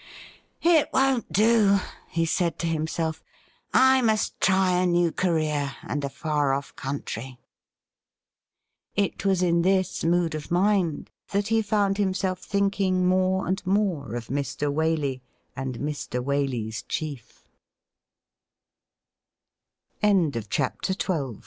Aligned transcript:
'It 0.79 0.89
won't 0.91 1.31
do,' 1.31 1.77
he 2.09 2.25
said 2.25 2.57
to 2.57 2.65
himself.' 2.67 3.23
I 3.95 4.01
must 4.01 4.41
try 4.41 4.79
a 4.81 4.87
new 4.87 5.11
career 5.11 5.75
and 5.83 6.03
a 6.03 6.09
far 6.09 6.53
off' 6.55 6.75
country.' 6.75 7.37
It 8.95 9.25
was 9.25 9.43
in 9.43 9.61
this 9.61 10.03
mood 10.03 10.33
of 10.33 10.49
mind 10.49 11.11
that 11.29 11.49
he 11.49 11.61
found 11.61 11.99
himself 11.99 12.39
thinking 12.39 13.05
more 13.05 13.45
and 13.45 13.63
more 13.63 14.15
of 14.15 14.29
Mr. 14.29 14.73
Waley 14.73 15.21
and 15.55 15.77
Mr. 15.77 16.19
Waley's 16.19 16.83